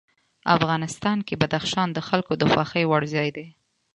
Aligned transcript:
افغانستان 0.55 1.17
کې 1.27 1.39
بدخشان 1.41 1.87
د 1.93 1.99
خلکو 2.07 2.33
د 2.37 2.43
خوښې 2.51 2.83
وړ 2.87 3.03
ځای 3.15 3.29
دی. 3.35 3.47